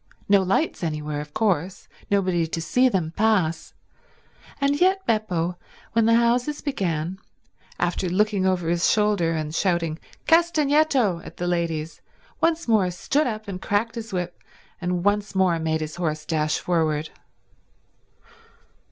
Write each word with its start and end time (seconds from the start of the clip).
No 0.27 0.41
lights 0.41 0.83
anywhere, 0.83 1.21
of 1.21 1.31
course, 1.31 1.87
nobody 2.09 2.47
to 2.47 2.59
see 2.59 2.89
them 2.89 3.13
pass; 3.15 3.75
and 4.59 4.81
yet 4.81 5.05
Beppo, 5.05 5.59
when 5.93 6.05
the 6.07 6.15
houses 6.15 6.59
began, 6.59 7.19
after 7.79 8.09
looking 8.09 8.43
over 8.43 8.67
his 8.67 8.89
shoulder 8.89 9.33
and 9.33 9.53
shouting 9.53 9.99
"Castagneto" 10.27 11.19
at 11.23 11.37
the 11.37 11.45
ladies, 11.45 12.01
once 12.41 12.67
more 12.67 12.89
stood 12.89 13.27
up 13.27 13.47
and 13.47 13.61
cracked 13.61 13.93
his 13.93 14.11
whip 14.11 14.43
and 14.81 15.03
once 15.03 15.35
more 15.35 15.59
made 15.59 15.81
his 15.81 15.97
horse 15.97 16.25
dash 16.25 16.57
forward. 16.57 17.11